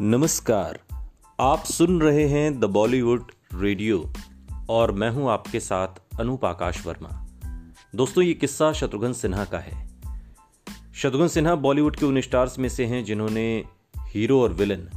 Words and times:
नमस्कार। 0.00 0.80
आप 1.40 1.64
सुन 1.64 2.00
रहे 2.00 2.28
हैं 2.28 2.60
द 2.60 2.64
बॉलीवुड 2.64 3.32
रेडियो 3.54 4.12
और 4.70 4.92
मैं 4.92 5.10
हूँ 5.10 5.30
आपके 5.30 5.60
साथ 5.60 5.88
अनूप 6.20 6.44
आकाश 6.44 6.86
वर्मा। 6.86 7.26
दोस्तों, 7.94 8.24
ये 8.24 8.34
किस्सा 8.34 8.72
शत्रुघ्न 8.72 9.12
सिन्हा 9.12 9.44
का 9.44 9.58
है। 9.58 9.88
शत्रुघ्न 10.94 11.28
सिन्हा 11.28 11.54
बॉलीवुड 11.54 11.96
के 11.96 12.06
उन 12.06 12.20
स्टार्स 12.20 12.58
में 12.58 12.68
से 12.68 12.86
हैं 12.86 13.04
जिन्होंने 13.04 13.64
हीरो 13.98 14.42
और 14.42 14.52
विलन 14.52 14.88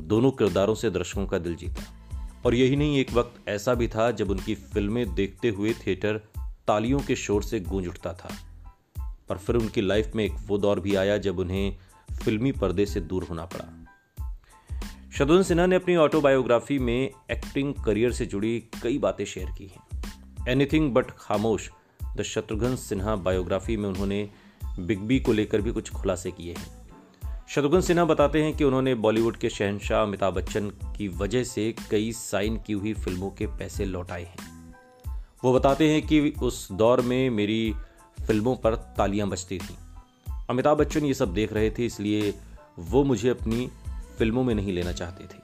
दोनों 0.00 0.30
किरदारों 0.30 0.74
से 0.74 0.90
दर्शकों 0.90 1.26
का 1.26 1.38
दिल 1.38 1.56
जीता। 1.56 1.82
और 2.46 2.54
यही 2.54 2.76
नहीं, 2.76 2.98
एक 2.98 3.12
वक्त 3.12 3.48
ऐसा 3.48 3.74
भी 3.74 3.88
था 3.88 4.10
जब 4.10 4.30
उनकी 4.30 4.54
फ़िल्में 4.54 5.14
देखते 5.14 5.48
हुए 5.48 5.72
थिएटर 5.72 6.18
तालियों 6.66 7.00
के 7.00 7.16
शोर 7.16 7.42
से 7.42 7.60
गूंज 7.60 7.88
उठता 7.88 8.12
था। 8.12 8.34
पर 9.28 9.38
फिर 9.38 9.56
उनकी 9.56 9.80
लाइफ 9.80 10.12
में 10.14 10.24
एक 10.24 10.32
वो 10.46 10.58
दौर 10.58 10.80
भी 10.80 10.94
आया 10.94 11.18
जब 11.18 11.38
उन्हें 11.38 11.76
फिल्मी 12.24 12.52
पर्दे 12.52 12.86
से 12.86 13.00
दूर 13.00 13.24
होना 13.24 13.44
पड़ा। 13.44 13.73
शत्रुघ्न 15.14 15.42
सिन्हा 15.42 15.66
ने 15.66 15.76
अपनी 15.76 15.94
ऑटोबायोग्राफी 15.96 16.78
में 16.78 17.10
एक्टिंग 17.30 17.74
करियर 17.74 18.12
से 18.12 18.26
जुड़ी 18.26 18.64
कई 18.82 18.98
बातें 18.98 19.24
शेयर 19.24 19.50
की 19.58 19.66
हैं। 19.66 20.48
Anything 20.48 20.94
but 20.94 21.10
Khamosh 21.10 21.70
the 22.16 22.22
Shatrughan 22.22 22.76
Sinha 22.76 23.14
biography 23.16 23.76
में 23.76 23.88
उन्होंने 23.88 24.30
बिग 24.78 25.00
बी 25.00 25.20
को 25.20 25.32
लेकर 25.32 25.60
भी 25.60 25.72
कुछ 25.72 25.90
खुलासे 25.90 26.30
किए 26.30 26.54
हैं। 26.54 27.46
शत्रुघ्न 27.48 27.80
सिन्हा 27.80 28.04
बताते 28.04 28.42
हैं 28.42 28.56
कि 28.56 28.64
उन्होंने 28.64 28.94
बॉलीवुड 28.94 29.36
के 29.36 29.50
शहनशाह 29.50 30.02
अमिताभ 30.02 30.34
बच्चन 30.34 30.70
की 30.96 31.08
वजह 31.08 31.44
से 31.44 31.74
कई 31.90 32.12
साइन 32.12 32.56
की 32.56 32.72
हुई 32.72 32.94
फ़िल्मों 32.94 33.30
के 33.30 33.46
पैसे 33.46 33.84
लौटाए 33.84 34.24
हैं। 34.24 34.74
वो 35.44 35.54
बताते 35.54 35.90
हैं 35.90 36.06
कि 36.06 36.20
उस 36.42 36.72
दौर 36.72 37.00
में 37.00 37.30
मेरी 37.30 37.74
फ़िल्मों 38.26 38.56
पर 38.56 38.74
तालियाँ 38.74 39.28
बजती 39.28 39.58
थीं। 39.58 39.76
अमिताभ 40.50 40.78
बच्चन 40.78 41.04
ये 41.04 41.14
सब 41.14 41.34
देख 41.34 41.52
रहे 41.52 41.70
थे, 41.70 41.86
इसलिए 41.86 42.34
वो 42.78 43.04
मुझे 43.04 43.28
अपनी 43.28 43.70
फ़िल्मों 44.18 44.44
में 44.44 44.54
नहीं 44.54 44.72
लेना 44.72 44.92
चाहते 44.92 45.24
थे। 45.24 45.42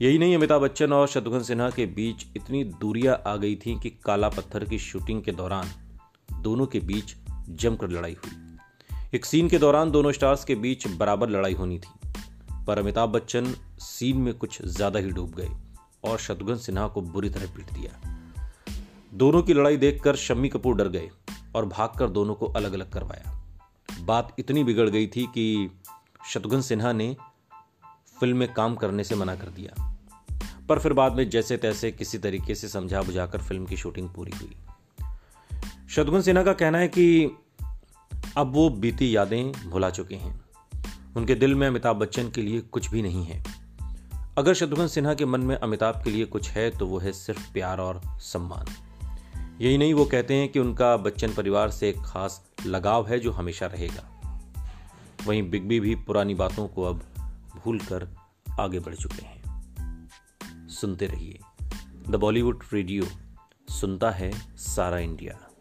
यही 0.00 0.18
नहीं, 0.18 0.36
अमिताभ 0.36 0.62
बच्चन 0.62 0.92
और 0.92 1.08
शत्रुघ्न 1.08 1.42
सिन्हा 1.42 1.70
के 1.70 1.86
बीच 1.86 2.26
इतनी 2.36 2.62
दूरियाँ 2.64 3.22
आ 3.26 3.36
गई 3.36 3.56
थी 3.56 3.78
कि 3.80 3.90
काला 4.04 4.28
पत्थर 4.28 4.64
की 4.64 4.78
शूटिंग 4.78 5.22
के 5.22 5.32
दौरान 5.32 5.70
दोनों 6.40 6.66
के 6.66 6.80
बीच 6.80 7.14
जमकर 7.48 7.90
लड़ाई 7.90 8.16
हुई। 8.24 8.58
एक 9.14 9.24
सीन 9.24 9.48
के 9.48 9.58
दौरान 9.58 9.90
दोनों 9.90 10.12
स्टार्स 10.12 10.44
के 10.44 10.54
बीच 10.54 10.86
बराबर 10.88 11.28
लड़ाई 11.28 11.54
होनी 11.54 11.78
थी, 11.78 12.10
पर 12.66 12.78
अमिताभ 12.78 13.08
बच्चन 13.08 13.54
सीन 13.78 14.16
में 14.16 14.34
कुछ 14.34 14.62
ज़्यादा 14.62 14.98
ही 14.98 15.10
डूब 15.10 15.34
गए 15.34 15.48
और 16.04 16.18
शत्रुघ्न 16.18 16.56
सिन्हा 16.56 16.86
को 16.88 17.00
बुरी 17.00 17.30
तरह 17.30 17.54
पीट 17.56 17.72
दिया। 17.72 18.00
दोनों 19.14 19.42
की 19.42 19.54
लड़ाई 19.54 19.76
देखकर 19.76 20.16
शम्मी 20.16 20.48
कपूर 20.48 20.76
डर 20.76 20.88
गए 20.88 21.10
और 21.54 21.66
भागकर 21.66 22.08
दोनों 22.08 22.34
को 22.34 22.46
अलग 22.46 22.72
अलग 22.72 22.90
करवाया। 22.90 23.38
बात 24.00 24.34
इतनी 24.38 24.64
बिगड़ 24.64 24.88
गई 24.90 25.06
थी 25.06 25.26
कि 25.26 25.70
शत्रुघ्न 26.28 26.60
सिन्हा 26.60 26.92
ने 26.92 27.16
फ़िल्म 28.20 28.36
में 28.36 28.52
काम 28.52 28.74
करने 28.74 29.04
से 29.04 29.14
मना 29.14 29.34
कर 29.34 29.46
दिया। 29.46 29.96
पर 30.68 30.78
फिर 30.78 30.92
बाद 30.92 31.12
में 31.12 31.30
जैसे 31.30 31.56
तैसे 31.56 31.92
किसी 31.92 32.18
तरीके 32.18 32.54
से 32.54 32.68
समझा 32.68 33.02
बुझाकर 33.02 33.38
फ़िल्म 33.38 33.66
की 33.66 33.76
शूटिंग 33.76 34.08
पूरी 34.08 34.32
हुई। 34.32 34.56
शत्रुघ्न 35.90 36.22
सिन्हा 36.22 36.44
का 36.44 36.52
कहना 36.52 36.78
है 36.78 36.88
कि 36.88 37.36
अब 38.36 38.52
वो 38.52 38.70
बीती 38.70 39.16
यादें 39.16 39.70
भुला 39.70 39.90
चुके 39.90 40.14
हैं। 40.14 40.40
उनके 41.16 41.34
दिल 41.34 41.54
में 41.54 41.68
अमिताभ 41.68 41.96
बच्चन 41.96 42.30
के 42.30 42.42
लिए 42.42 42.60
कुछ 42.60 42.90
भी 42.90 43.02
नहीं 43.02 43.24
है। 43.24 43.44
अगर 44.38 44.54
शत्रुघ्न 44.54 44.86
सिन्हा 44.86 45.14
के 45.14 45.24
मन 45.24 45.40
में 45.40 45.56
अमिताभ 45.56 46.04
के 46.04 46.10
लिए 46.10 46.24
कुछ 46.24 46.50
है 46.50 46.70
तो 46.70 46.86
वो 46.86 46.98
है 46.98 47.12
सिर्फ़ 47.12 47.52
प्यार 47.52 47.78
और 47.78 48.00
सम्मान। 48.06 48.66
यही 49.60 49.78
नहीं, 49.78 49.94
वो 49.94 50.04
कहते 50.04 50.34
हैं 50.34 50.48
कि 50.48 50.58
उनका 50.58 50.96
बच्चन 50.96 51.34
परिवार 51.34 51.70
से 51.70 51.88
एक 51.88 51.98
खास 51.98 52.44
लगाव 52.66 53.08
है 53.08 53.18
जो 53.18 53.32
हमेशा 53.32 53.66
रहेगा। 53.66 54.11
वहीं 55.26 55.50
बिग 55.50 55.68
बी 55.68 55.80
भी 55.80 55.94
पुरानी 55.94 56.34
बातों 56.34 56.68
को 56.68 56.82
अब 56.82 57.02
भूल 57.56 57.78
कर 57.78 58.08
आगे 58.60 58.80
बढ़ 58.80 58.94
चुके 58.94 59.22
हैं। 59.22 59.42
सुनते 60.68 61.06
रहिए। 61.06 61.38
द 62.08 62.16
बॉलीवुड 62.16 62.64
रेडियो 62.72 63.04
सुनता 63.68 64.10
है 64.10 64.56
सारा 64.56 64.98
इंडिया। 64.98 65.51